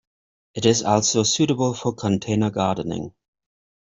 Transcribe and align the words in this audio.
It 0.55 0.65
is 0.65 0.81
also 0.81 1.21
suitable 1.21 1.75
for 1.75 1.93
container 1.93 2.49
gardening. 2.49 3.13